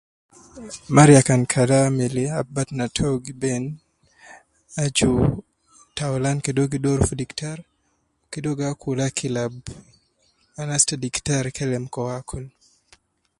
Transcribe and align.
Mariya 0.97 1.21
kan 1.27 1.41
kala 1.53 1.77
amil 1.89 2.15
al 2.39 2.47
batna 2.55 2.85
to 2.97 3.07
gi 3.25 3.33
beenu, 3.41 3.71
aju 4.83 5.09
kede 6.43 6.57
uwo 6.59 6.71
gi 6.73 6.79
dooru 6.83 7.03
fi 7.09 7.13
diktar, 7.21 7.57
kede 8.31 8.47
uwo 8.51 8.63
akul 8.71 8.97
akil 9.07 9.33
al 9.43 9.49
anas 10.61 10.83
ta 10.87 10.95
diktar 11.03 11.45
kelem 11.57 11.85
kede 11.93 12.01
uwo 12.01 12.09
akul. 12.19 12.45